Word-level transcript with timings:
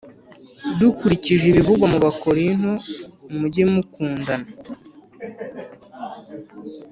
Dukurikije 0.79 1.43
ibivugwa 1.47 1.85
mu 1.91 1.97
Abakorinto 1.99 2.73
mujye 3.39 3.63
mukundana 3.73 4.47